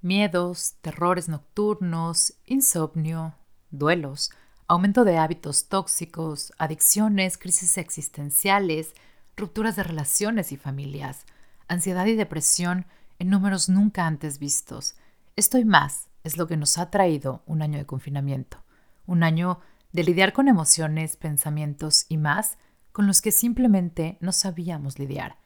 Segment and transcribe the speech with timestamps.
[0.00, 3.34] Miedos, terrores nocturnos, insomnio,
[3.70, 4.30] duelos,
[4.68, 8.94] aumento de hábitos tóxicos, adicciones, crisis existenciales,
[9.36, 11.26] rupturas de relaciones y familias,
[11.66, 12.86] ansiedad y depresión
[13.18, 14.94] en números nunca antes vistos.
[15.34, 18.58] Esto y más es lo que nos ha traído un año de confinamiento,
[19.06, 19.58] un año
[19.92, 22.56] de lidiar con emociones, pensamientos y más
[22.92, 25.38] con los que simplemente no sabíamos lidiar.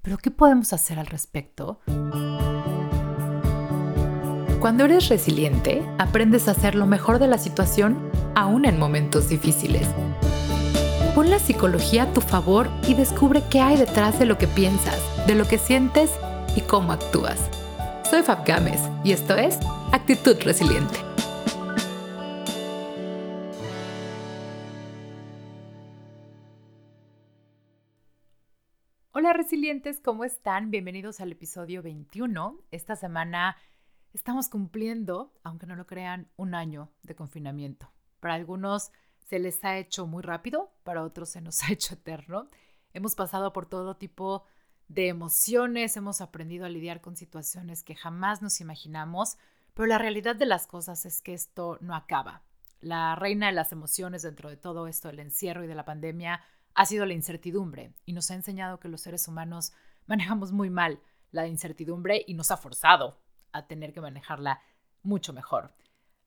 [0.00, 1.80] Pero ¿qué podemos hacer al respecto?
[4.60, 9.86] Cuando eres resiliente, aprendes a hacer lo mejor de la situación aún en momentos difíciles.
[11.14, 15.00] Pon la psicología a tu favor y descubre qué hay detrás de lo que piensas,
[15.28, 16.10] de lo que sientes
[16.56, 17.48] y cómo actúas.
[18.10, 19.60] Soy Fab Gámez y esto es
[19.92, 20.98] Actitud Resiliente.
[29.12, 30.72] Hola resilientes, ¿cómo están?
[30.72, 32.58] Bienvenidos al episodio 21.
[32.72, 33.56] Esta semana
[34.12, 37.90] estamos cumpliendo, aunque no lo crean, un año de confinamiento.
[38.20, 38.90] Para algunos
[39.28, 42.48] se les ha hecho muy rápido, para otros se nos ha hecho eterno.
[42.92, 44.44] Hemos pasado por todo tipo
[44.88, 49.36] de emociones, hemos aprendido a lidiar con situaciones que jamás nos imaginamos,
[49.74, 52.42] pero la realidad de las cosas es que esto no acaba.
[52.80, 56.40] La reina de las emociones dentro de todo esto del encierro y de la pandemia
[56.74, 59.72] ha sido la incertidumbre y nos ha enseñado que los seres humanos
[60.06, 63.18] manejamos muy mal la incertidumbre y nos ha forzado
[63.66, 64.62] tener que manejarla
[65.02, 65.74] mucho mejor.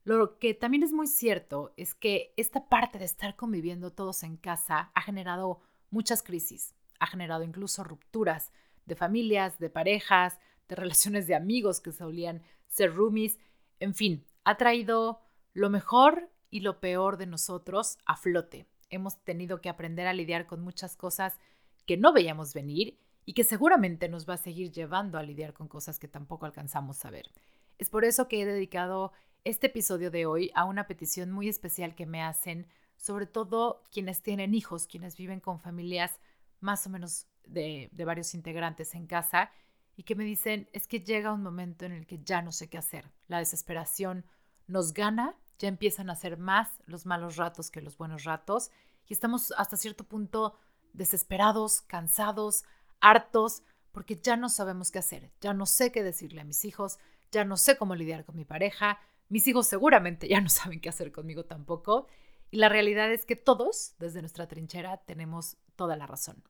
[0.04, 4.36] Lo que también es muy cierto es que esta parte de estar conviviendo todos en
[4.36, 8.52] casa ha generado muchas crisis, ha generado incluso rupturas
[8.86, 13.38] de familias, de parejas, de relaciones de amigos que solían ser roomies,
[13.80, 15.22] en fin, ha traído
[15.54, 18.66] lo mejor y lo peor de nosotros a flote.
[18.90, 21.40] Hemos tenido que aprender a lidiar con muchas cosas
[21.86, 25.68] que no veíamos venir y que seguramente nos va a seguir llevando a lidiar con
[25.68, 27.30] cosas que tampoco alcanzamos a ver.
[27.78, 29.12] Es por eso que he dedicado
[29.44, 34.22] este episodio de hoy a una petición muy especial que me hacen, sobre todo quienes
[34.22, 36.20] tienen hijos, quienes viven con familias
[36.60, 39.52] más o menos de, varios integrantes en casa
[39.96, 42.70] y que me dicen, es que llega un momento en el que ya no sé
[42.70, 43.12] qué hacer.
[43.28, 44.26] La desesperación
[44.68, 48.72] nos gana, ya empiezan a ser más los malos ratos que los buenos ratos
[49.08, 50.56] y estamos hasta cierto punto
[50.94, 52.64] desesperados, cansados,
[53.02, 57.00] hartos, porque ya no sabemos qué hacer, ya no sé qué decirle a mis hijos,
[57.32, 60.90] ya no sé cómo lidiar con mi pareja, mis hijos seguramente ya no saben qué
[60.90, 62.08] hacer conmigo tampoco,
[62.52, 66.44] y la realidad es que todos, desde nuestra trinchera, tenemos toda la razón.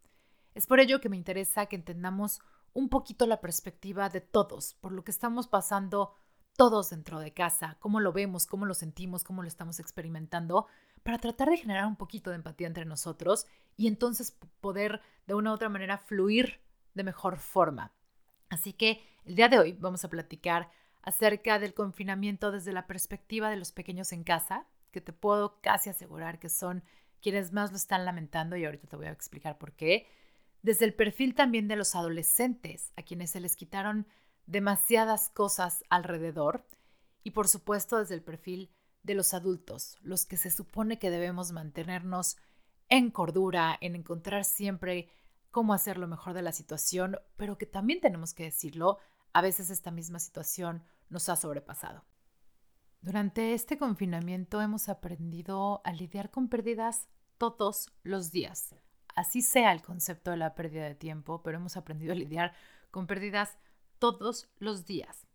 [0.56, 2.42] Es por ello que me interesa que entendamos
[2.74, 6.16] un poquito la perspectiva de todos, por lo que estamos pasando
[6.56, 10.68] todos dentro de casa, cómo lo vemos, cómo lo sentimos, cómo lo estamos experimentando,
[11.04, 13.48] para tratar de generar un poquito de empatía entre nosotros
[13.78, 16.60] y entonces poder de una u otra manera fluir
[16.94, 17.92] de mejor forma.
[18.50, 20.70] Así que el día de hoy vamos a platicar
[21.02, 25.90] acerca del confinamiento desde la perspectiva de los pequeños en casa, que te puedo casi
[25.90, 26.84] asegurar que son
[27.22, 30.08] quienes más lo están lamentando y ahorita te voy a explicar por qué.
[30.62, 34.06] Desde el perfil también de los adolescentes, a quienes se les quitaron
[34.52, 36.66] demasiadas cosas alrededor.
[37.24, 38.70] Y por supuesto desde el perfil
[39.04, 42.38] de los adultos, los que se supone que debemos mantenernos
[42.90, 45.10] en cordura, en encontrar siempre
[45.50, 49.00] cómo hacer lo mejor de la situación, pero que también tenemos que decirlo,
[49.34, 52.04] a veces esta misma situación nos ha sobrepasado.
[53.02, 57.08] Durante este confinamiento hemos aprendido a lidiar con pérdidas
[57.38, 58.76] todos los días.
[59.16, 62.54] Así sea el concepto de la pérdida de tiempo, pero hemos aprendido a lidiar
[62.92, 63.58] con pérdidas
[64.02, 65.28] todos los días.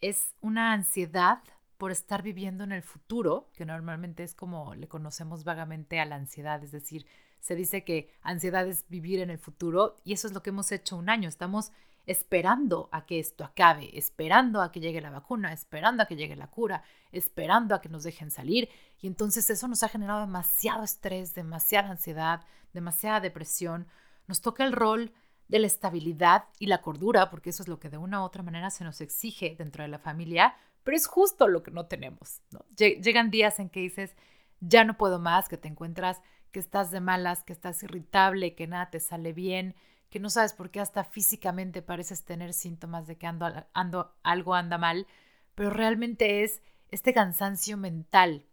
[0.00, 1.38] Es una ansiedad
[1.78, 6.16] por estar viviendo en el futuro, que normalmente es como le conocemos vagamente a la
[6.16, 7.06] ansiedad, es decir,
[7.38, 10.72] se dice que ansiedad es vivir en el futuro y eso es lo que hemos
[10.72, 11.70] hecho un año, estamos
[12.04, 16.34] esperando a que esto acabe, esperando a que llegue la vacuna, esperando a que llegue
[16.34, 16.82] la cura,
[17.12, 18.68] esperando a que nos dejen salir
[19.00, 23.86] y entonces eso nos ha generado demasiado estrés, demasiada ansiedad, demasiada depresión,
[24.26, 25.12] nos toca el rol
[25.52, 28.42] de la estabilidad y la cordura, porque eso es lo que de una u otra
[28.42, 32.40] manera se nos exige dentro de la familia, pero es justo lo que no tenemos.
[32.74, 34.16] Llegan días en que dices,
[34.60, 36.22] ya no puedo más, que te encuentras
[36.52, 39.74] que estás de malas, que estás irritable, que nada te sale bien,
[40.08, 44.54] que no sabes por qué hasta físicamente pareces tener síntomas de que ando, ando, algo
[44.54, 45.06] anda mal,
[45.54, 48.46] pero realmente es este cansancio mental,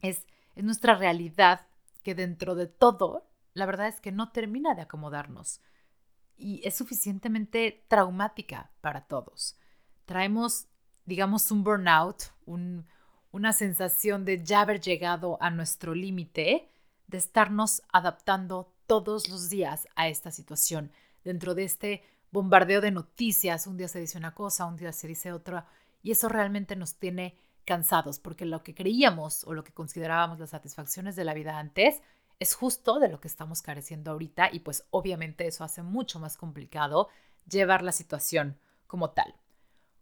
[0.00, 0.26] es,
[0.56, 1.68] es nuestra realidad
[2.02, 5.60] que dentro de todo, la verdad es que no termina de acomodarnos
[6.36, 9.56] y es suficientemente traumática para todos.
[10.04, 10.68] Traemos
[11.04, 16.68] digamos, un burnout, una sensación de ya haber llegado a nuestro límite,
[17.06, 20.90] de estarnos adaptando todos los días a esta situación,
[21.24, 25.06] dentro de este bombardeo de noticias, un día se dice una cosa, un día se
[25.06, 25.66] dice otra,
[26.02, 30.50] y eso realmente nos tiene cansados porque lo que creíamos o lo que considerábamos las
[30.50, 32.02] satisfacciones de la vida antes
[32.44, 36.36] es justo de lo que estamos careciendo ahorita y pues obviamente eso hace mucho más
[36.36, 37.08] complicado
[37.48, 39.34] llevar la situación como tal.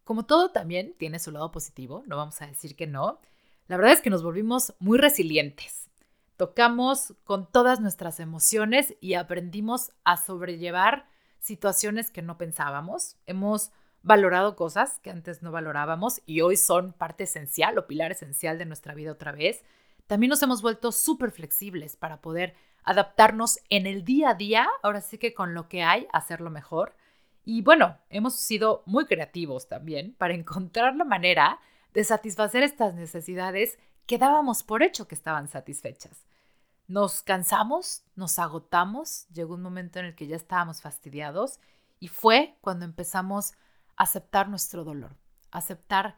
[0.02, 3.20] Como todo también tiene su lado positivo, no vamos a decir que no.
[3.68, 5.88] La verdad es que nos volvimos muy resilientes.
[6.36, 11.06] Tocamos con todas nuestras emociones y aprendimos a sobrellevar
[11.38, 13.18] situaciones que no pensábamos.
[13.26, 13.70] Hemos
[14.02, 18.66] valorado cosas que antes no valorábamos y hoy son parte esencial o pilar esencial de
[18.66, 19.62] nuestra vida otra vez.
[20.06, 22.54] También nos hemos vuelto súper flexibles para poder
[22.84, 26.96] adaptarnos en el día a día, ahora sí que con lo que hay, hacerlo mejor.
[27.44, 31.60] Y bueno, hemos sido muy creativos también para encontrar la manera
[31.92, 36.24] de satisfacer estas necesidades que dábamos por hecho que estaban satisfechas.
[36.88, 41.58] Nos cansamos, nos agotamos, llegó un momento en el que ya estábamos fastidiados
[42.00, 43.52] y fue cuando empezamos
[43.96, 45.16] a aceptar nuestro dolor,
[45.50, 46.16] aceptar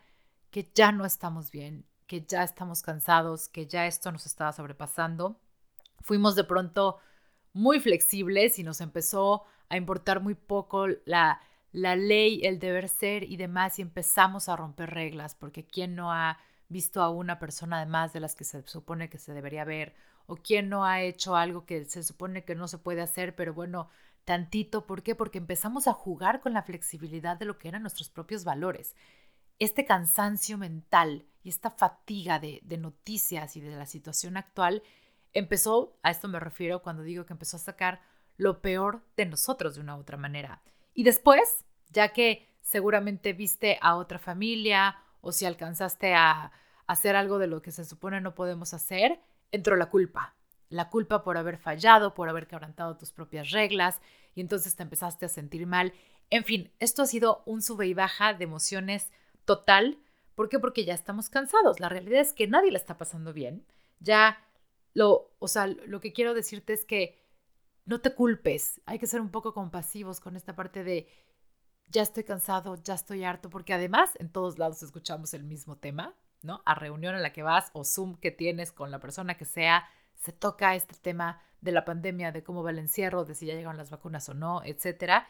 [0.50, 5.40] que ya no estamos bien, que ya estamos cansados, que ya esto nos estaba sobrepasando.
[6.00, 6.98] Fuimos de pronto
[7.52, 11.40] muy flexibles y nos empezó a importar muy poco la,
[11.72, 16.12] la ley, el deber ser y demás y empezamos a romper reglas, porque ¿quién no
[16.12, 19.94] ha visto a una persona además de las que se supone que se debería ver?
[20.26, 23.54] ¿O quién no ha hecho algo que se supone que no se puede hacer, pero
[23.54, 23.88] bueno,
[24.24, 24.86] tantito?
[24.86, 25.14] ¿Por qué?
[25.14, 28.94] Porque empezamos a jugar con la flexibilidad de lo que eran nuestros propios valores.
[29.58, 34.82] Este cansancio mental y esta fatiga de, noticias y de la situación actual
[35.34, 38.00] empezó, a esto me refiero cuando digo que empezó a sacar
[38.36, 40.62] lo peor de nosotros de una u otra manera.
[40.94, 46.50] Y después, ya que seguramente viste a otra familia o si alcanzaste a
[46.86, 49.20] hacer algo de lo que se supone no podemos hacer,
[49.52, 50.34] entró la culpa.
[50.70, 54.00] La culpa por haber fallado, por haber quebrantado tus propias reglas
[54.34, 55.92] y entonces te empezaste a sentir mal.
[56.30, 59.10] En fin, esto ha sido un sube y baja de emociones
[59.44, 59.98] total.
[60.34, 60.58] ¿Por qué?
[60.58, 61.80] Porque ya estamos cansados.
[61.80, 63.64] La realidad es que nadie la está pasando bien.
[64.00, 64.38] Ya
[64.92, 67.24] lo, o sea, lo que quiero decirte es que
[67.84, 71.06] no te culpes, hay que ser un poco compasivos con esta parte de
[71.88, 76.14] ya estoy cansado, ya estoy harto, porque además en todos lados escuchamos el mismo tema,
[76.42, 76.62] ¿no?
[76.64, 79.86] A reunión a la que vas o Zoom que tienes con la persona que sea,
[80.14, 83.54] se toca este tema de la pandemia, de cómo va el encierro, de si ya
[83.54, 85.28] llegaron las vacunas o no, etcétera.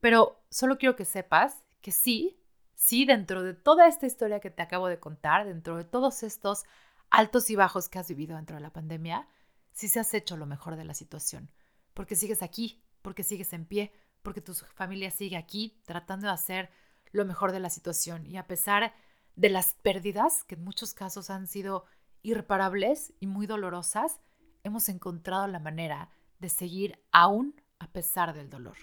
[0.00, 2.40] Pero solo quiero que sepas que sí,
[2.80, 6.64] sí, dentro de toda esta historia que te acabo de contar, dentro de todos estos
[7.10, 9.28] altos y bajos que has vivido dentro de la pandemia,
[9.72, 11.50] sí se has hecho lo mejor de la situación
[11.94, 13.92] porque sigues aquí, porque sigues en pie,
[14.22, 16.70] porque tu familia sigue aquí tratando de hacer
[17.12, 18.26] lo mejor de la situación.
[18.26, 18.94] Y a pesar
[19.36, 21.84] de las pérdidas, que en muchos casos han sido
[22.22, 24.20] irreparables y muy dolorosas,
[24.62, 28.76] hemos encontrado la manera de seguir aún a pesar del dolor.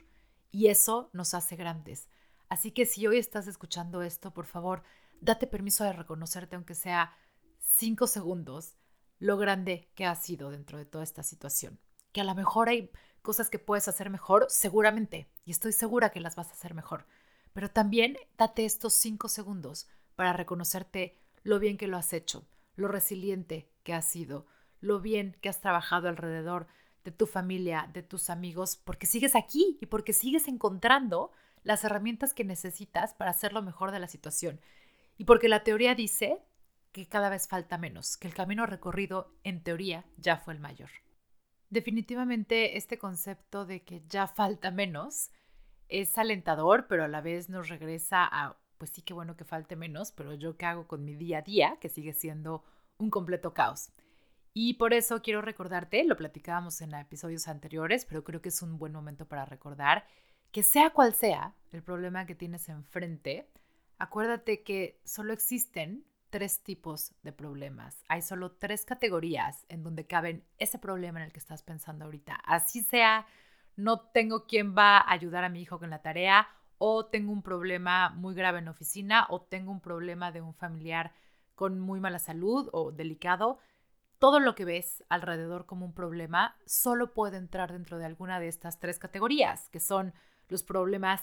[0.52, 2.10] Y eso nos hace grandes.
[2.50, 4.84] Así que si hoy estás escuchando esto, por favor,
[5.20, 7.14] date permiso de reconocerte, aunque sea
[7.60, 8.76] cinco segundos,
[9.20, 11.80] lo grande que has sido dentro de toda esta situación.
[12.12, 12.92] Que a lo mejor hay
[13.22, 17.06] cosas que puedes hacer mejor, seguramente, y estoy segura que las vas a hacer mejor.
[17.54, 22.88] Pero también date estos cinco segundos para reconocerte lo bien que lo has hecho, lo
[22.88, 24.46] resiliente que has sido,
[24.80, 26.68] lo bien que has trabajado alrededor
[27.04, 31.32] de tu familia, de tus amigos, porque sigues aquí y porque sigues encontrando
[31.68, 34.62] las herramientas que necesitas para hacer lo mejor de la situación.
[35.18, 36.40] Y porque la teoría dice
[36.94, 40.90] que cada vez falta menos, que el camino recorrido en teoría ya fue el mayor.
[41.70, 45.30] Definitivamente este concepto de que ya falta menos
[45.90, 49.76] es alentador, pero a la vez nos regresa a, pues sí que bueno que falte
[49.76, 52.64] menos, pero yo qué hago con mi día a día, que sigue siendo
[52.98, 53.92] un completo caos.
[54.54, 58.80] Y por eso quiero recordarte, lo platicábamos en episodios anteriores, pero creo que es un
[58.80, 60.06] buen momento para recordar
[60.52, 63.50] que sea cual sea el problema que tienes enfrente,
[63.98, 68.04] acuérdate que solo existen tres tipos de problemas.
[68.08, 72.36] Hay solo tres categorías en donde caben ese problema en el que estás pensando ahorita.
[72.44, 73.26] Así sea,
[73.76, 76.48] no tengo quien va a ayudar a mi hijo con la tarea,
[76.80, 80.54] o tengo un problema muy grave en la oficina, o tengo un problema de un
[80.54, 81.12] familiar
[81.56, 83.58] con muy mala salud o delicado.
[84.20, 88.48] Todo lo que ves alrededor como un problema solo puede entrar dentro de alguna de
[88.48, 90.14] estas tres categorías, que son
[90.48, 91.22] los problemas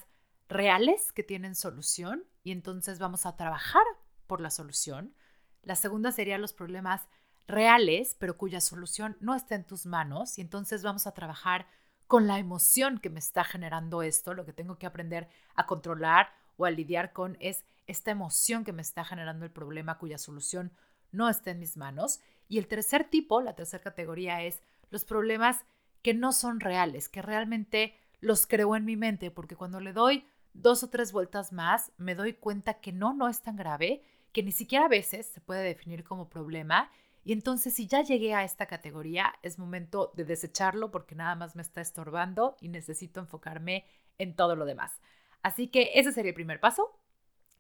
[0.49, 3.85] reales que tienen solución y entonces vamos a trabajar
[4.27, 5.15] por la solución.
[5.63, 7.09] La segunda sería los problemas
[7.47, 10.39] reales, pero cuya solución no está en tus manos.
[10.39, 11.67] Y entonces vamos a trabajar
[12.07, 14.35] con la emoción que me está generando esto.
[14.35, 18.73] Lo que tengo que aprender a controlar o a lidiar con es esta emoción que
[18.73, 20.73] me está generando el problema cuya solución
[21.11, 22.21] no está en mis manos.
[22.49, 25.65] Y el tercer tipo, la tercera categoría es los problemas
[26.03, 30.27] que no son reales, que realmente los creo en mi mente, porque cuando le doy
[30.55, 34.03] dos o tres vueltas más, me doy cuenta que no, no es tan grave,
[34.33, 36.91] que ni siquiera a veces se puede definir como problema.
[37.23, 41.55] Y entonces si ya llegué a esta categoría, es momento de desecharlo porque nada más
[41.55, 43.85] me está estorbando y necesito enfocarme
[44.19, 45.01] en todo lo demás.
[45.43, 46.99] Así que ese sería el primer paso.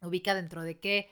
[0.00, 1.10] Ubica dentro de qué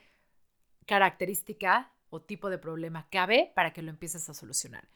[0.86, 4.88] característica o tipo de problema cabe para que lo empieces a solucionar.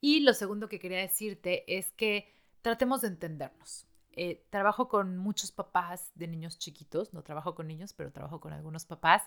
[0.00, 3.86] Y lo segundo que quería decirte es que tratemos de entendernos.
[4.14, 8.52] Eh, trabajo con muchos papás de niños chiquitos, no trabajo con niños, pero trabajo con
[8.52, 9.22] algunos papás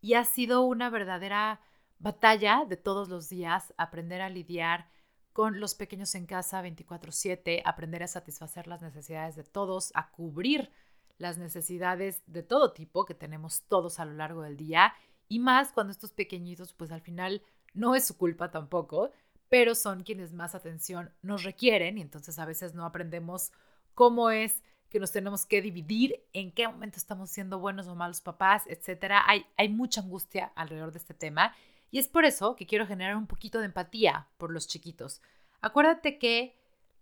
[0.00, 1.60] y ha sido una verdadera
[1.98, 4.88] batalla de todos los días aprender a lidiar
[5.32, 10.70] con los pequeños en casa 24/7, aprender a satisfacer las necesidades de todos, a cubrir
[11.18, 14.94] las necesidades de todo tipo que tenemos todos a lo largo del día
[15.28, 17.42] y más cuando estos pequeñitos pues al final
[17.74, 19.10] no es su culpa tampoco,
[19.48, 23.52] pero son quienes más atención nos requieren y entonces a veces no aprendemos
[23.96, 28.20] cómo es que nos tenemos que dividir, en qué momento estamos siendo buenos o malos
[28.20, 29.24] papás, etcétera.
[29.26, 31.56] Hay, mucha angustia alrededor de este tema
[31.90, 35.22] y es por eso que quiero generar un poquito de empatía por los chiquitos.
[35.62, 36.56] Acuérdate que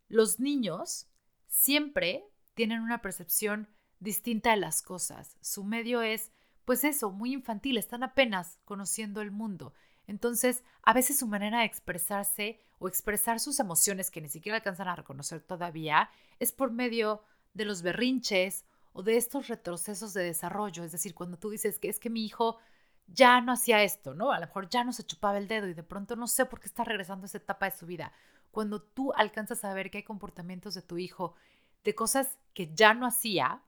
[0.09, 1.09] los niños
[1.49, 2.25] siempre
[2.55, 5.37] tienen una percepción distinta de las cosas.
[5.41, 6.31] Su medio es,
[6.65, 9.75] pues eso, muy infantil, están apenas conociendo el mundo.
[10.07, 14.89] Entonces, a veces su manera de expresarse o expresar sus emociones que ni siquiera alcanzan
[14.89, 17.23] a reconocer todavía es por medio
[17.55, 20.85] de los berrinches o de estos retrocesos de desarrollo.
[20.85, 22.59] Es decir, cuando tú dices que es que mi hijo
[23.07, 24.33] ya no hacía esto, ¿no?
[24.33, 26.61] A lo mejor ya no se chupaba el dedo y de pronto no sé por
[26.61, 28.13] qué está regresando a esa etapa de su vida.
[28.51, 31.35] Cuando tú alcanzas a ver que hay comportamientos de tu hijo,
[31.83, 33.63] de cosas que ya no hacía,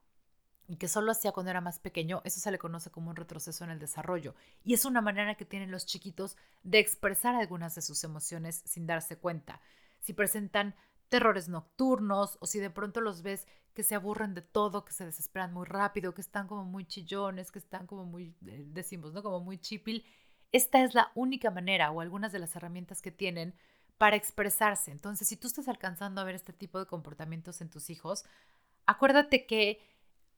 [0.68, 3.64] y que solo hacía cuando era más pequeño, eso se le conoce como un retroceso
[3.64, 4.34] en el desarrollo.
[4.64, 8.86] Y es una manera que tienen los chiquitos de expresar algunas de sus emociones sin
[8.86, 9.60] darse cuenta.
[10.00, 10.74] Si presentan
[11.08, 15.04] terrores nocturnos o si de pronto los ves que se aburren de todo, que se
[15.04, 19.22] desesperan muy rápido, que están como muy chillones, que están como muy, eh, decimos, ¿no?
[19.22, 20.04] Como muy chipil.
[20.50, 23.54] Esta es la única manera o algunas de las herramientas que tienen
[23.98, 24.90] para expresarse.
[24.90, 28.24] Entonces, si tú estás alcanzando a ver este tipo de comportamientos en tus hijos,
[28.86, 29.80] acuérdate que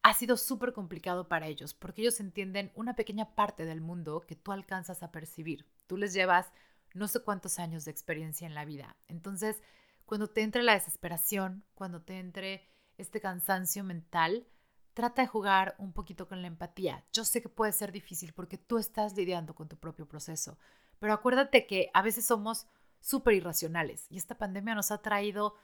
[0.01, 4.35] ha sido súper complicado para ellos porque ellos entienden una pequeña parte del mundo que
[4.35, 5.65] tú alcanzas a percibir.
[5.87, 6.51] Tú les llevas
[6.93, 8.95] no sé cuántos años de experiencia en la vida.
[9.07, 9.61] Entonces,
[10.05, 14.47] cuando te entre la desesperación, cuando te entre este cansancio mental,
[14.93, 17.05] trata de jugar un poquito con la empatía.
[17.13, 20.57] Yo sé que puede ser difícil porque tú estás lidiando con tu propio proceso,
[20.97, 22.67] pero acuérdate que a veces somos
[22.99, 25.55] súper irracionales y esta pandemia nos ha traído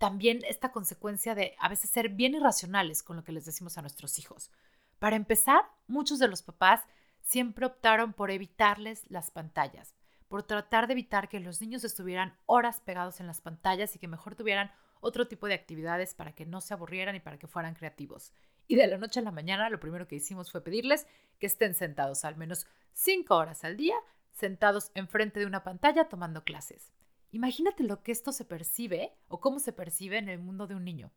[0.00, 3.82] también esta consecuencia de a veces ser bien irracionales con lo que les decimos a
[3.82, 4.50] nuestros hijos.
[4.98, 6.80] Para empezar, muchos de los papás
[7.20, 9.94] siempre optaron por evitarles las pantallas,
[10.26, 14.08] por tratar de evitar que los niños estuvieran horas pegados en las pantallas y que
[14.08, 17.74] mejor tuvieran otro tipo de actividades para que no se aburrieran y para que fueran
[17.74, 18.32] creativos.
[18.68, 21.06] Y de la noche a la mañana lo primero que hicimos fue pedirles
[21.38, 23.96] que estén sentados al menos cinco horas al día,
[24.32, 26.90] sentados enfrente de una pantalla tomando clases.
[27.32, 30.84] Imagínate lo que esto se percibe o cómo se percibe en el mundo de un
[30.84, 31.12] niño.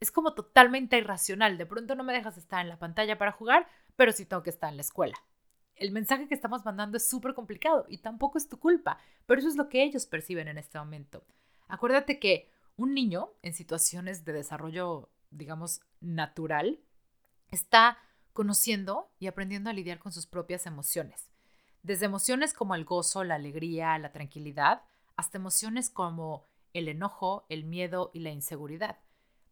[0.00, 1.56] Es como totalmente irracional.
[1.56, 4.50] De pronto no me dejas estar en la pantalla para jugar, pero sí tengo que
[4.50, 5.16] estar en la escuela.
[5.74, 9.48] El mensaje que estamos mandando es súper complicado y tampoco es tu culpa, pero eso
[9.48, 11.24] es lo que ellos perciben en este momento.
[11.68, 16.80] Acuérdate que un niño en situaciones de desarrollo, digamos, natural,
[17.50, 17.98] está
[18.32, 21.30] conociendo y aprendiendo a lidiar con sus propias emociones.
[21.82, 24.82] Desde emociones como el gozo, la alegría, la tranquilidad,
[25.16, 28.98] hasta emociones como el enojo, el miedo y la inseguridad.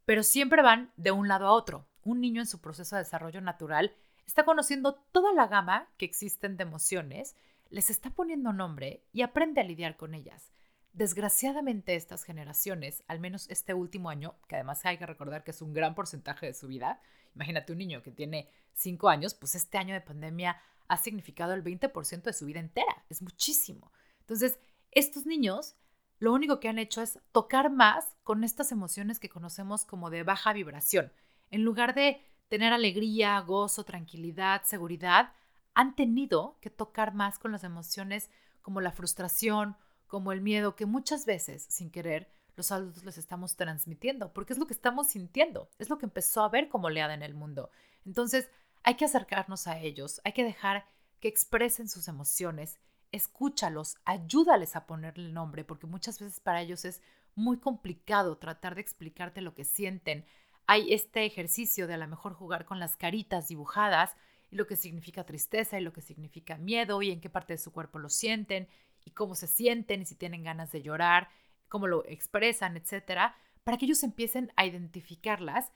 [0.04, 1.87] Pero siempre van de un lado a otro.
[2.02, 3.94] Un niño en su proceso de desarrollo natural
[4.26, 7.37] está conociendo toda la gama que existen de emociones,
[7.71, 10.52] les está poniendo nombre y aprende a lidiar con ellas.
[10.92, 15.61] Desgraciadamente estas generaciones, al menos este último año, que además hay que recordar que es
[15.61, 17.00] un gran porcentaje de su vida,
[17.35, 21.64] imagínate un niño que tiene 5 años, pues este año de pandemia ha significado el
[21.64, 23.90] 20% de su vida entera, es muchísimo.
[24.21, 24.59] Entonces,
[24.94, 25.76] estos niños
[26.18, 30.22] lo único que han hecho es tocar más con estas emociones que conocemos como de
[30.22, 31.12] baja vibración.
[31.50, 35.32] En lugar de tener alegría, gozo, tranquilidad, seguridad,
[35.74, 38.30] han tenido que tocar más con las emociones
[38.62, 43.56] como la frustración, como el miedo, que muchas veces, sin querer, los adultos les estamos
[43.56, 47.14] transmitiendo, porque es lo que estamos sintiendo, es lo que empezó a ver como oleada
[47.14, 47.70] en el mundo.
[48.06, 48.48] Entonces,
[48.84, 50.86] hay que acercarnos a ellos, hay que dejar
[51.20, 52.78] que expresen sus emociones
[53.14, 57.00] escúchalos, ayúdales a ponerle el nombre, porque muchas veces para ellos es
[57.37, 60.26] muy complicado tratar de explicarte lo que sienten.
[60.66, 64.16] Hay este ejercicio de a lo mejor jugar con las caritas dibujadas
[64.50, 67.59] y lo que significa tristeza y lo que significa miedo y en qué parte de
[67.59, 68.68] su cuerpo lo sienten
[69.04, 71.28] y cómo se sienten y si tienen ganas de llorar,
[71.68, 75.71] cómo lo expresan, etcétera, para que ellos empiecen a identificarlas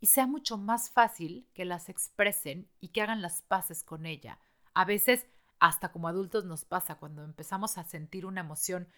[0.00, 4.38] y sea mucho más fácil que las expresen y que hagan las paces con ella.
[4.72, 5.26] A veces,
[5.60, 8.88] hasta como adultos nos pasa, cuando empezamos a sentir una emoción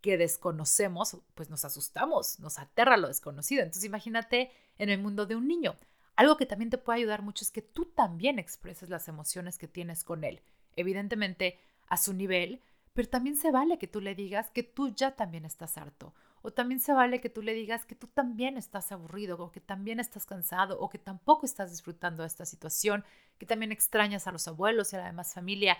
[0.00, 3.62] que desconocemos, pues nos asustamos, nos aterra lo desconocido.
[3.62, 5.76] Entonces imagínate en el mundo de un niño.
[6.16, 9.68] Algo que también te puede ayudar mucho es que tú también expreses las emociones que
[9.68, 10.42] tienes con él.
[10.74, 12.60] Evidentemente a su nivel,
[12.92, 16.12] pero también se vale que tú le digas que tú ya también estás harto
[16.42, 19.60] o también se vale que tú le digas que tú también estás aburrido o que
[19.60, 23.04] también estás cansado o que tampoco estás disfrutando de esta situación,
[23.38, 25.78] que también extrañas a los abuelos y a la demás familia.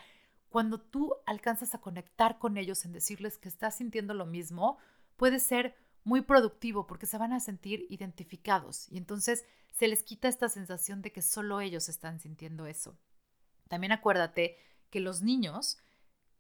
[0.48, 4.78] Cuando tú alcanzas a conectar con ellos en decirles que estás sintiendo lo mismo,
[5.16, 10.28] puede ser muy productivo porque se van a sentir identificados y entonces se les quita
[10.28, 12.96] esta sensación de que solo ellos están sintiendo eso.
[13.68, 14.58] También acuérdate
[14.90, 15.78] que los niños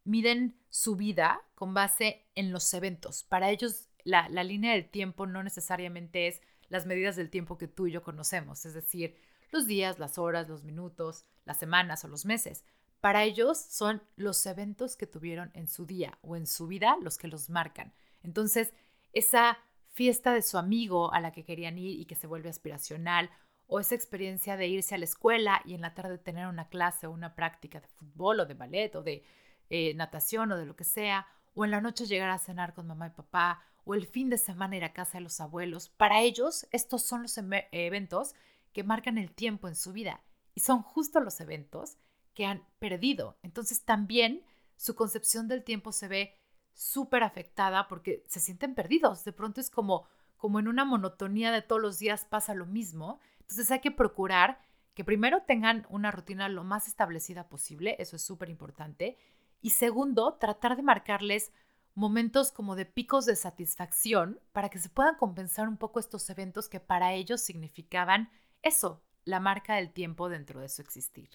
[0.04, 3.24] miden su vida con base en los eventos.
[3.24, 7.86] Para ellos la, línea del tiempo no necesariamente es las medidas del tiempo que tú
[7.86, 9.16] y yo conocemos, es decir,
[9.50, 12.64] los días, las horas, los minutos, las semanas o los meses.
[13.00, 17.18] Para ellos son los eventos que tuvieron en su día o en su vida los
[17.18, 17.92] que los marcan.
[18.22, 18.72] Entonces,
[19.12, 19.58] esa
[19.92, 23.30] fiesta de su amigo a la que querían ir y que se vuelve aspiracional,
[23.66, 27.06] o esa experiencia de irse a la escuela y en la tarde tener una clase
[27.06, 29.24] o una práctica de fútbol o de ballet o de
[29.70, 32.86] eh, natación o de lo que sea, o en la noche llegar a cenar con
[32.86, 35.88] mamá y papá, o el fin de semana ir a casa de los abuelos.
[35.90, 38.34] Para ellos, estos son los eventos
[38.72, 40.22] que marcan el tiempo en su vida
[40.54, 41.98] y son justo los eventos
[42.34, 43.38] que han perdido.
[43.42, 44.44] Entonces también
[44.76, 46.38] su concepción del tiempo se ve
[46.72, 49.24] súper afectada porque se sienten perdidos.
[49.24, 53.20] De pronto es como, como en una monotonía de todos los días pasa lo mismo.
[53.40, 54.60] Entonces hay que procurar
[54.94, 59.16] que primero tengan una rutina lo más establecida posible, eso es súper importante.
[59.60, 61.52] Y segundo, tratar de marcarles
[61.94, 66.68] momentos como de picos de satisfacción para que se puedan compensar un poco estos eventos
[66.68, 68.30] que para ellos significaban
[68.62, 71.30] eso, la marca del tiempo dentro de su existir.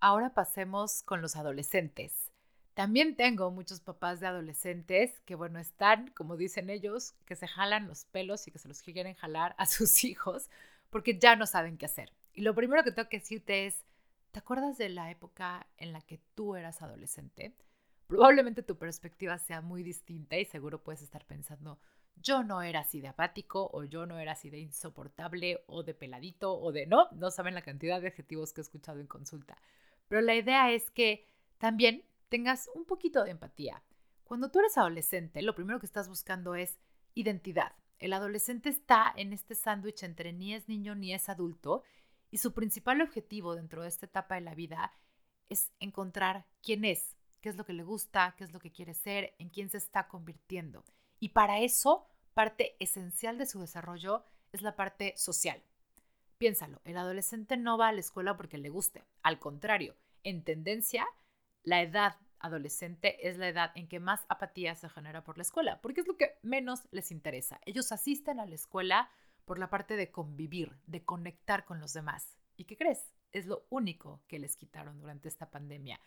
[0.00, 2.30] Ahora pasemos con los adolescentes.
[2.74, 7.86] También tengo muchos papás de adolescentes que, bueno, están, como dicen ellos, que se jalan
[7.86, 10.50] los pelos y que se los quieren jalar a sus hijos
[10.90, 12.12] porque ya no saben qué hacer.
[12.32, 13.84] Y lo primero que tengo que decirte es,
[14.32, 17.54] ¿te acuerdas de la época en la que tú eras adolescente?
[18.06, 21.78] Probablemente tu perspectiva sea muy distinta y seguro puedes estar pensando,
[22.16, 25.94] yo no era así de apático o yo no era así de insoportable o de
[25.94, 29.58] peladito o de no, no saben la cantidad de adjetivos que he escuchado en consulta.
[30.08, 33.82] Pero la idea es que también tengas un poquito de empatía.
[34.24, 36.78] Cuando tú eres adolescente, lo primero que estás buscando es
[37.14, 37.72] identidad.
[37.98, 41.82] El adolescente está en este sándwich entre ni es niño ni es adulto
[42.30, 44.92] y su principal objetivo dentro de esta etapa de la vida
[45.48, 48.94] es encontrar quién es, qué es lo que le gusta, qué es lo que quiere
[48.94, 50.82] ser, en quién se está convirtiendo.
[51.20, 55.62] Y para eso, parte esencial de su desarrollo es la parte social.
[56.38, 59.04] Piénsalo, el adolescente no va a la escuela porque le guste.
[59.22, 61.06] Al contrario, en tendencia,
[61.62, 65.82] la edad adolescente es la edad en que más apatía se genera por la escuela,
[65.82, 67.60] porque es lo que menos les interesa.
[67.66, 69.10] Ellos asisten a la escuela
[69.44, 72.38] por la parte de convivir, de conectar con los demás.
[72.56, 73.12] ¿Y qué crees?
[73.32, 76.00] Es lo único que les quitaron durante esta pandemia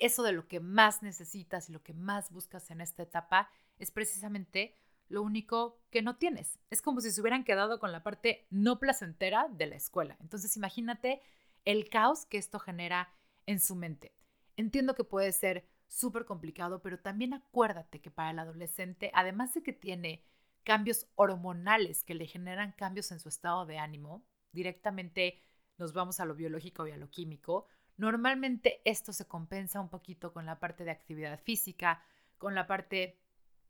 [0.00, 3.90] eso de lo que más necesitas y lo que más buscas en esta etapa es
[3.90, 4.76] precisamente
[5.08, 6.58] lo único que no tienes.
[6.70, 10.16] Es como si se hubieran quedado con la parte no placentera de la escuela.
[10.20, 11.20] Entonces imagínate
[11.64, 13.12] el caos que esto genera
[13.46, 14.14] en su mente.
[14.56, 19.62] Entiendo que puede ser súper complicado, pero también acuérdate que para el adolescente, además de
[19.62, 20.24] que tiene
[20.62, 25.42] cambios hormonales que le generan cambios en su estado de ánimo, directamente
[25.78, 27.66] nos vamos a lo biológico y a lo químico,
[28.00, 32.02] Normalmente esto se compensa un poquito con la parte de actividad física,
[32.38, 33.18] con la parte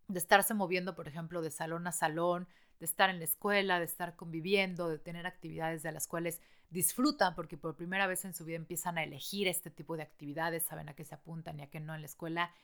[0.07, 2.47] de estarse moviendo, por ejemplo, de salón a salón,
[2.79, 7.35] de estar en la escuela, de estar conviviendo, de tener actividades de las cuales disfrutan
[7.35, 10.89] porque por primera vez en su vida empiezan a elegir este tipo de actividades, saben
[10.89, 12.55] a qué se apuntan y a qué no en la escuela,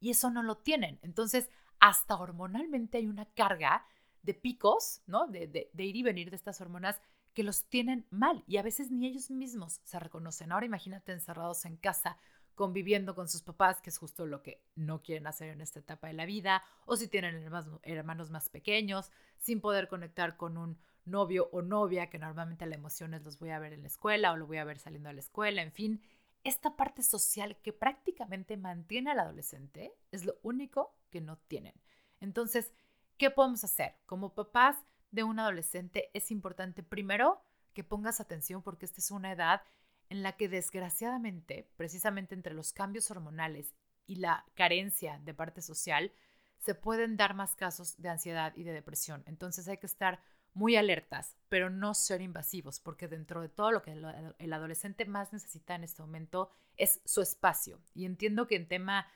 [0.00, 0.98] y eso no lo tienen.
[1.00, 1.48] Entonces,
[1.80, 3.86] hasta hormonalmente hay una carga
[4.20, 5.26] de picos, ¿no?
[5.26, 7.00] De, de ir y venir de estas hormonas
[7.34, 10.52] que los tienen mal y a veces ni ellos mismos se reconocen.
[10.52, 12.16] Ahora imagínate encerrados en casa
[12.54, 16.06] conviviendo con sus papás, que es justo lo que no quieren hacer en esta etapa
[16.06, 17.50] de la vida, o si tienen
[17.82, 23.12] hermanos más pequeños, sin poder conectar con un novio o novia, que normalmente la emoción
[23.12, 25.14] es los voy a ver en la escuela o lo voy a ver saliendo de
[25.14, 26.00] la escuela, en fin,
[26.44, 31.74] esta parte social que prácticamente mantiene al adolescente es lo único que no tienen.
[32.20, 32.72] Entonces,
[33.16, 33.96] ¿qué podemos hacer?
[34.06, 34.76] Como papás,
[35.14, 37.40] de un adolescente es importante primero
[37.72, 39.62] que pongas atención porque esta es una edad
[40.10, 43.74] en la que desgraciadamente, precisamente entre los cambios hormonales
[44.06, 46.12] y la carencia de parte social,
[46.58, 49.22] se pueden dar más casos de ansiedad y de depresión.
[49.26, 50.20] Entonces hay que estar
[50.52, 55.32] muy alertas, pero no ser invasivos, porque dentro de todo lo que el adolescente más
[55.32, 57.80] necesita en este momento es su espacio.
[57.92, 59.06] Y entiendo que en tema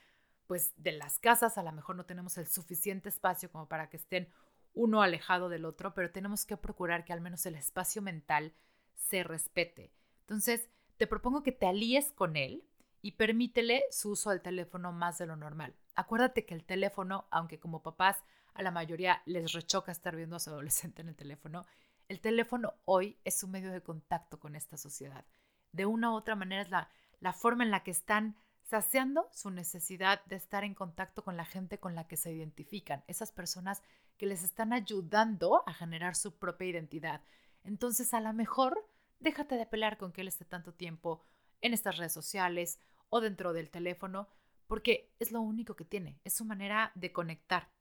[0.47, 3.97] pues de las casas a lo mejor no tenemos el suficiente espacio como para que
[3.97, 4.27] estén
[4.73, 8.53] uno alejado del otro, pero tenemos que procurar que al menos el espacio mental
[8.95, 9.91] se respete.
[10.21, 12.63] Entonces, te propongo que te alíes con él
[13.01, 15.75] y permítele su uso del teléfono más de lo normal.
[15.95, 18.17] Acuérdate que el teléfono, aunque como papás
[18.53, 21.65] a la mayoría les rechoca estar viendo a su adolescente en el teléfono,
[22.07, 25.25] el teléfono hoy es un medio de contacto con esta sociedad.
[25.71, 29.49] De una u otra manera es la, la forma en la que están saciando su
[29.49, 33.81] necesidad de estar en contacto con la gente con la que se identifican, esas personas
[34.19, 37.21] que les están ayudando a generar su propia identidad.
[37.63, 38.85] Entonces, a lo mejor,
[39.19, 41.25] déjate de pelear con que él esté tanto tiempo
[41.61, 42.79] en estas redes sociales
[43.09, 44.27] o dentro del teléfono,
[44.67, 47.71] porque es lo único que tiene, es su manera de conectar,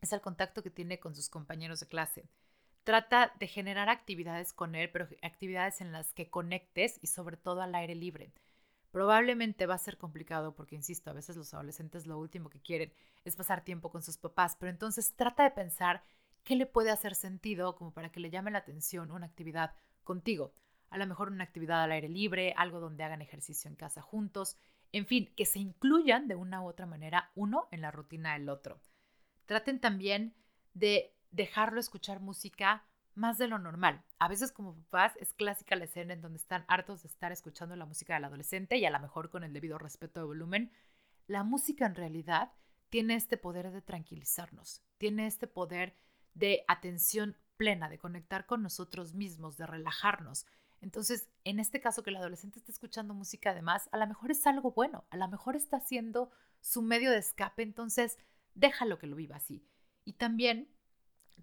[0.00, 2.28] es el contacto que tiene con sus compañeros de clase.
[2.84, 7.62] Trata de generar actividades con él, pero actividades en las que conectes y sobre todo
[7.62, 8.32] al aire libre.
[8.98, 12.92] Probablemente va a ser complicado porque, insisto, a veces los adolescentes lo último que quieren
[13.24, 16.02] es pasar tiempo con sus papás, pero entonces trata de pensar
[16.42, 20.52] qué le puede hacer sentido como para que le llame la atención una actividad contigo.
[20.90, 24.56] A lo mejor una actividad al aire libre, algo donde hagan ejercicio en casa juntos,
[24.90, 28.48] en fin, que se incluyan de una u otra manera uno en la rutina del
[28.48, 28.80] otro.
[29.46, 30.34] Traten también
[30.74, 32.84] de dejarlo escuchar música
[33.18, 34.02] más de lo normal.
[34.18, 37.76] A veces como papás es clásica la escena en donde están hartos de estar escuchando
[37.76, 40.72] la música del adolescente y a lo mejor con el debido respeto de volumen.
[41.26, 42.52] La música en realidad
[42.88, 45.94] tiene este poder de tranquilizarnos, tiene este poder
[46.34, 50.46] de atención plena, de conectar con nosotros mismos, de relajarnos.
[50.80, 54.46] Entonces, en este caso que el adolescente esté escuchando música además, a lo mejor es
[54.46, 58.16] algo bueno, a lo mejor está siendo su medio de escape, entonces
[58.54, 59.66] déjalo que lo viva así.
[60.04, 60.68] Y también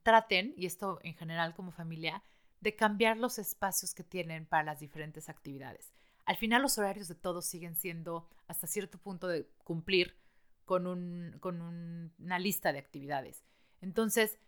[0.04, 2.24] traten, y esto en general como familia,
[2.62, 5.94] de cambiar los espacios que tienen para las diferentes actividades.
[6.26, 10.18] Al final los horarios de todos siguen siendo hasta cierto punto de cumplir
[10.66, 13.44] con, un, con una lista de actividades.
[13.82, 14.40] Entonces,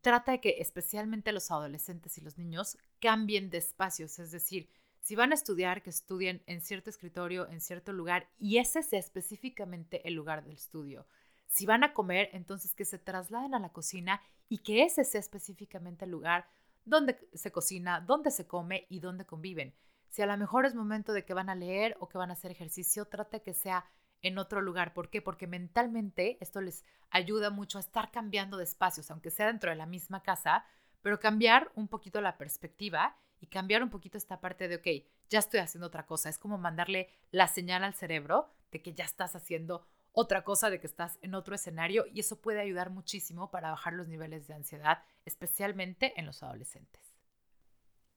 [0.00, 4.68] trata de que especialmente los adolescentes y los niños cambien de espacios, es decir,
[5.00, 8.98] si van a estudiar, que estudien en cierto escritorio, en cierto lugar, y ese sea
[8.98, 11.06] específicamente el lugar del estudio.
[11.54, 15.20] Si van a comer, entonces que se trasladen a la cocina y que ese sea
[15.20, 16.48] específicamente el lugar
[16.84, 19.72] donde se cocina, donde se come y donde conviven.
[20.08, 22.32] Si a lo mejor es momento de que van a leer o que van a
[22.32, 23.84] hacer ejercicio, trate que sea
[24.20, 24.94] en otro lugar.
[24.94, 25.22] ¿Por qué?
[25.22, 29.76] Porque mentalmente esto les ayuda mucho a estar cambiando de espacios, aunque sea dentro de
[29.76, 30.64] la misma casa,
[31.02, 35.38] pero cambiar un poquito la perspectiva y cambiar un poquito esta parte de, ok, ya
[35.38, 36.30] estoy haciendo otra cosa.
[36.30, 40.80] Es como mandarle la señal al cerebro de que ya estás haciendo otra cosa de
[40.80, 44.54] que estás en otro escenario y eso puede ayudar muchísimo para bajar los niveles de
[44.54, 47.02] ansiedad, especialmente en los adolescentes.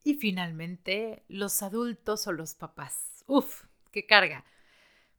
[0.04, 3.24] Y finalmente, los adultos o los papás.
[3.26, 4.46] Uf, qué carga.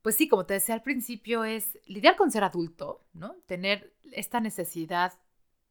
[0.02, 3.34] Pues sí, como te decía al principio, es lidiar con ser adulto, ¿no?
[3.46, 5.12] Tener esta necesidad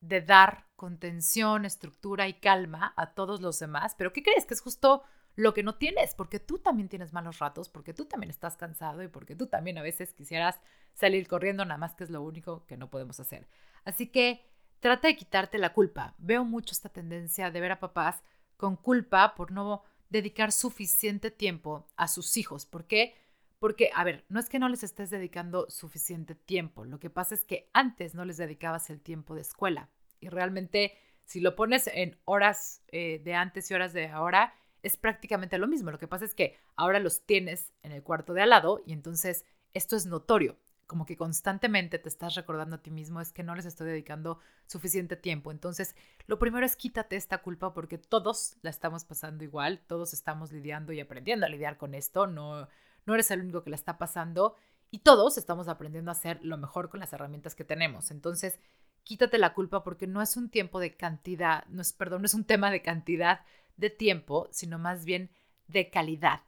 [0.02, 3.96] de dar contención, estructura y calma a todos los demás.
[3.98, 4.46] Pero ¿qué crees?
[4.46, 5.04] Que es justo
[5.38, 9.04] lo que no tienes, porque tú también tienes malos ratos, porque tú también estás cansado
[9.04, 10.60] y porque tú también a veces quisieras
[10.93, 13.47] salir corriendo, nada más que es lo único que no podemos hacer.
[13.86, 14.43] Así que
[14.80, 16.15] trata de quitarte la culpa.
[16.17, 18.23] Veo mucho esta tendencia de ver a papás
[18.58, 22.65] con culpa por no dedicar suficiente tiempo a sus hijos.
[22.65, 23.13] ¿Por qué?
[23.60, 27.36] Porque, a ver, no es que no les estés dedicando suficiente tiempo, lo que pasa
[27.36, 31.88] es que antes no les dedicabas el tiempo de escuela y realmente si lo pones
[31.93, 34.54] en horas eh, de antes y horas de ahora,
[34.88, 35.91] es prácticamente lo mismo.
[35.91, 38.93] Lo que pasa es que ahora los tienes en el cuarto de al lado y
[38.93, 40.58] entonces esto es notorio.
[40.88, 44.39] Como que constantemente te estás recordando a ti mismo es que no les estoy dedicando
[44.65, 45.52] suficiente tiempo.
[45.52, 45.95] Entonces,
[46.28, 50.93] lo primero es quítate esta culpa porque todos la estamos pasando igual, todos estamos lidiando
[50.93, 52.26] y aprendiendo a lidiar con esto.
[52.26, 52.69] No,
[53.06, 54.56] no eres el único que la está pasando
[54.89, 58.10] y todos estamos aprendiendo a hacer lo mejor con las herramientas que tenemos.
[58.10, 58.58] Entonces,
[59.04, 62.34] quítate la culpa porque no es un tiempo de cantidad, no es, perdón, no es
[62.34, 63.41] un tema de cantidad
[63.78, 65.32] de tiempo, sino más bien
[65.68, 66.42] de calidad.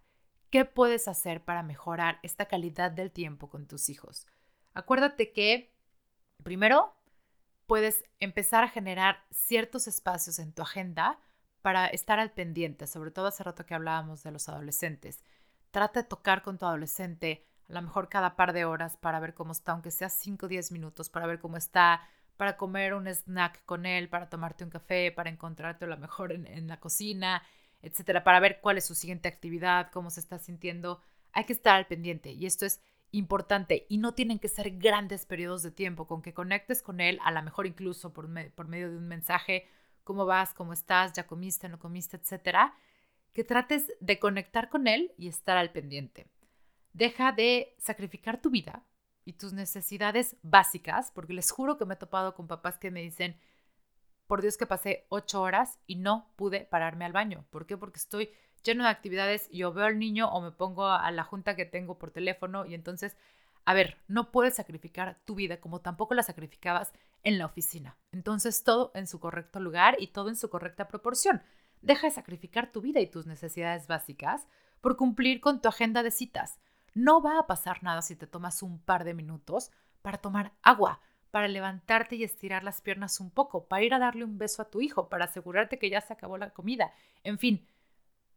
[0.49, 4.25] ¿Qué puedes hacer para mejorar esta calidad del tiempo con tus hijos?
[4.73, 5.73] Acuérdate que,
[6.43, 6.95] primero,
[7.67, 11.19] puedes empezar a generar ciertos espacios en tu agenda
[11.61, 15.23] para estar al pendiente, sobre todo hace rato que hablábamos de los adolescentes.
[15.71, 19.35] Trata de tocar con tu adolescente a lo mejor cada par de horas para ver
[19.35, 22.01] cómo está, aunque sea 5 o 10 minutos, para ver cómo está,
[22.39, 26.31] para comer un snack con él, para tomarte un café, para encontrarte a lo mejor
[26.31, 27.43] en, la cocina,
[27.81, 31.01] etcétera, para ver cuál es su siguiente actividad, cómo se está sintiendo.
[31.33, 32.79] Hay que estar al pendiente y esto es
[33.11, 37.19] importante y no tienen que ser grandes periodos de tiempo, con que conectes con él,
[37.25, 39.67] a lo mejor incluso por, por medio de un mensaje
[40.05, 42.73] cómo vas, cómo estás, ya comiste, no comiste, etcétera,
[43.33, 46.29] que trates de conectar con él y estar al pendiente.
[46.93, 48.85] Deja de sacrificar tu vida
[49.25, 53.01] y tus necesidades básicas, porque les juro que me he topado con papás que me
[53.01, 53.37] dicen,
[54.27, 57.45] por Dios que pasé ocho horas y no pude pararme al baño.
[57.49, 57.77] ¿Por qué?
[57.77, 58.29] Porque estoy
[58.63, 61.65] lleno de actividades y o veo al niño o me pongo a la junta que
[61.65, 63.17] tengo por teléfono y entonces,
[63.65, 66.91] a ver, no puedes sacrificar tu vida como tampoco la sacrificabas
[67.23, 67.97] en la oficina.
[68.11, 71.41] Entonces, todo en su correcto lugar y todo en su correcta proporción.
[71.81, 74.47] Deja de sacrificar tu vida y tus necesidades básicas
[74.81, 76.59] por cumplir con tu agenda de citas.
[76.93, 79.71] No va a pasar nada si te tomas un par de minutos
[80.01, 84.23] para tomar agua, para levantarte y estirar las piernas un poco, para ir a darle
[84.23, 86.91] un beso a tu hijo, para asegurarte que ya se acabó la comida.
[87.23, 87.67] En fin,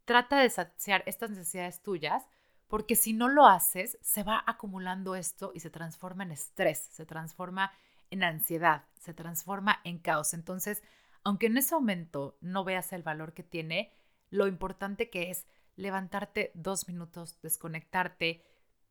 [0.04, 2.28] trata de saciar estas necesidades tuyas,
[2.68, 7.06] porque si no lo haces, se va acumulando esto y se transforma en estrés, se
[7.06, 7.72] transforma
[8.10, 10.34] en ansiedad, se transforma en caos.
[10.34, 10.82] Entonces,
[11.24, 13.92] aunque en ese momento no veas el valor que tiene,
[14.30, 18.44] lo importante que es levantarte dos minutos, desconectarte,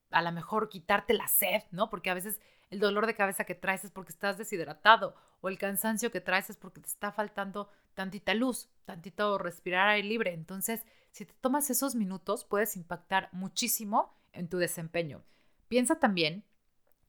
[0.10, 1.89] a lo mejor quitarte la sed, ¿no?
[1.89, 2.39] Porque a veces
[2.70, 6.50] el dolor de cabeza que traes es porque estás deshidratado o el cansancio que traes
[6.50, 10.34] es porque te está faltando tantita luz, tantito respirar aire libre.
[10.34, 15.24] Entonces, si te tomas esos minutos, puedes impactar muchísimo en tu desempeño.
[15.67, 16.46] Piensa también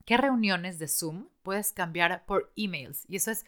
[0.04, 3.04] qué reuniones de Zoom puedes cambiar por emails.
[3.08, 3.46] Y eso es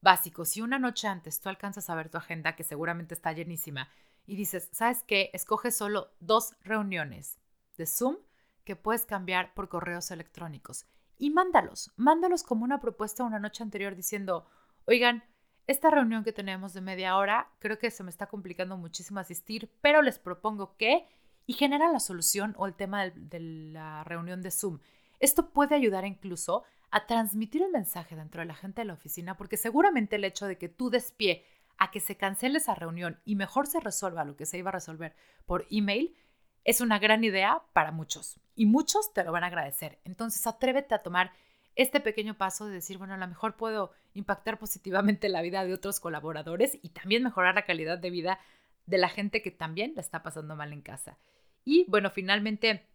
[0.00, 0.44] básico.
[0.44, 3.88] Si una noche antes tú alcanzas a ver tu agenda, que seguramente está llenísima,
[4.26, 5.30] y dices, ¿sabes qué?
[5.32, 7.38] Escoge solo dos reuniones
[7.76, 8.16] de Zoom
[8.64, 10.86] que puedes cambiar por correos electrónicos
[11.18, 11.92] y mándalos.
[11.96, 14.46] Mándalos como una propuesta una noche anterior diciendo,
[14.84, 15.24] oigan,
[15.66, 19.70] esta reunión que tenemos de media hora, creo que se me está complicando muchísimo asistir,
[19.80, 21.06] pero les propongo que,
[21.46, 24.78] y genera la solución o el tema de, de la reunión de Zoom.
[25.18, 29.36] Esto puede ayudar incluso a transmitir el mensaje dentro de la gente de la oficina,
[29.36, 31.44] porque seguramente el hecho de que tú des pie
[31.78, 34.72] a que se cancele esa reunión y mejor se resuelva lo que se iba a
[34.72, 36.16] resolver por email,
[36.64, 39.98] es una gran idea para muchos y muchos te lo van a agradecer.
[40.04, 41.32] Entonces atrévete a tomar
[41.76, 45.74] este pequeño paso de decir, bueno, a lo mejor puedo impactar positivamente la vida de
[45.74, 48.40] otros colaboradores y también mejorar la calidad de vida
[48.86, 51.18] de la gente que también la está pasando mal en casa.
[51.64, 52.86] Y bueno, finalmente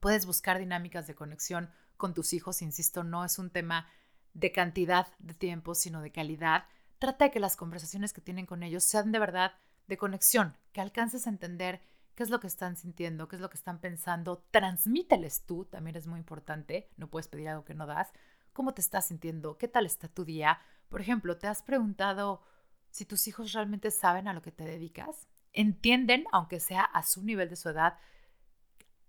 [0.00, 3.88] puedes buscar dinámicas de conexión con tus hijos, insisto, no es un tema
[4.32, 6.64] de cantidad de tiempo, sino de calidad.
[7.04, 9.52] Trata de que las conversaciones que tienen con ellos sean de verdad
[9.88, 11.82] de conexión, que alcances a entender
[12.14, 14.42] qué es lo que están sintiendo, qué es lo que están pensando.
[14.50, 18.10] Transmíteles tú, también es muy importante, no puedes pedir algo que no das.
[18.54, 19.58] ¿Cómo te estás sintiendo?
[19.58, 20.58] ¿Qué tal está tu día?
[20.88, 22.40] Por ejemplo, ¿te has preguntado
[22.88, 25.28] si tus hijos realmente saben a lo que te dedicas?
[25.52, 27.98] ¿Entienden, aunque sea a su nivel de su edad,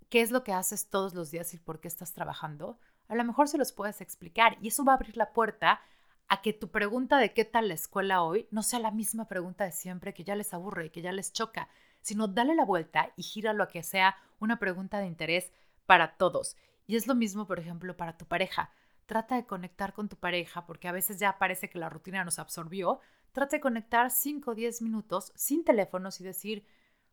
[0.10, 2.78] qué es lo que haces todos los días y por qué estás trabajando?
[3.08, 5.80] A lo mejor se los puedes explicar y eso va a abrir la puerta
[6.28, 9.64] a que tu pregunta de qué tal la escuela hoy no sea la misma pregunta
[9.64, 11.70] de siempre que ya les aburre y que ya les choca,
[12.02, 15.52] sino dale la vuelta y gíralo a que sea una pregunta de interés
[15.86, 16.58] para todos.
[16.88, 18.72] Y es lo mismo, por ejemplo, para tu pareja.
[19.06, 22.40] Trata de conectar con tu pareja porque a veces ya parece que la rutina nos
[22.40, 23.00] absorbió.
[23.32, 26.66] Trata de conectar 5 o 10 minutos sin teléfonos y decir,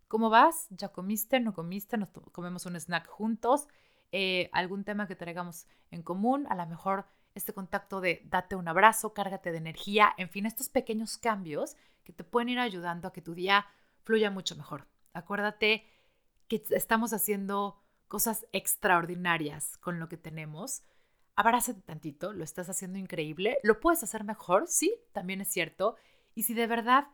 [0.09, 0.69] ¿cómo vas?
[0.71, 1.41] ¿Ya comiste?
[1.41, 1.99] ¿No comiste?
[1.99, 3.69] ¿Nos comemos un snack juntos?
[4.11, 6.47] Eh, ¿Algún tema que traigamos en común?
[6.49, 10.69] A lo mejor este contacto de date un abrazo, cárgate de energía, en fin, estos
[10.69, 13.67] pequeños cambios que te pueden ir ayudando a que tu día
[14.03, 14.87] fluya mucho mejor.
[15.13, 15.87] Acuérdate
[16.49, 20.83] que estamos haciendo cosas extraordinarias con lo que tenemos.
[21.35, 23.59] Abrázate tantito, lo estás haciendo increíble.
[23.63, 24.67] ¿Lo puedes hacer mejor?
[24.69, 25.97] Sí, también es cierto.
[26.35, 27.07] Y si de verdad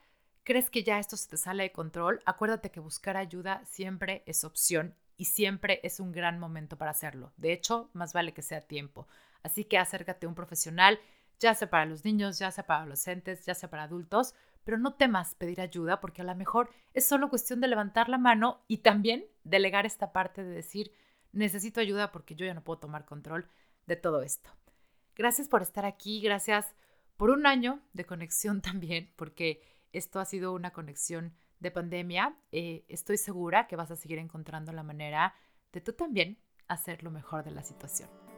[0.42, 4.44] crees que ya esto se te sale de control, acuérdate que buscar ayuda siempre es
[4.44, 7.32] opción y siempre es un gran momento para hacerlo.
[7.36, 9.06] De hecho, más vale que sea tiempo.
[9.48, 11.00] Así que acércate a un profesional,
[11.40, 14.92] ya sea para los niños, ya sea para adolescentes, ya sea para adultos, pero no
[14.92, 18.78] temas pedir ayuda porque a lo mejor es solo cuestión de levantar la mano y
[18.78, 20.92] también delegar esta parte de decir,
[21.32, 23.48] necesito ayuda porque yo ya no puedo tomar control
[23.86, 24.50] de todo esto.
[25.16, 26.74] Gracias por estar aquí, gracias
[27.16, 29.62] por un año de conexión también, porque
[29.94, 32.36] esto ha sido una conexión de pandemia.
[32.52, 35.34] Eh, estoy segura que vas a seguir encontrando la manera
[35.72, 38.27] de tú también hacer lo mejor de la situación.